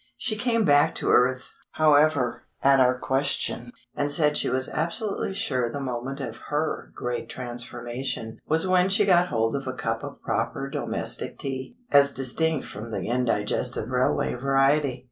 She 0.17 0.35
came 0.35 0.65
back 0.65 0.95
to 0.95 1.11
earth, 1.11 1.53
however, 1.73 2.47
at 2.63 2.79
our 2.79 2.97
question, 2.97 3.71
and 3.95 4.11
said 4.11 4.35
she 4.35 4.49
was 4.49 4.67
absolutely 4.67 5.31
sure 5.35 5.69
the 5.69 5.79
moment 5.79 6.19
of 6.19 6.37
her 6.49 6.91
great 6.95 7.29
transformation 7.29 8.39
was 8.47 8.65
when 8.65 8.89
she 8.89 9.05
got 9.05 9.27
hold 9.27 9.55
of 9.55 9.67
a 9.67 9.73
cup 9.73 10.03
of 10.03 10.19
proper 10.23 10.67
domestic 10.71 11.37
tea, 11.37 11.77
as 11.91 12.13
distinct 12.13 12.65
from 12.65 12.89
the 12.89 13.03
indigestive 13.09 13.89
railway 13.91 14.33
variety. 14.33 14.99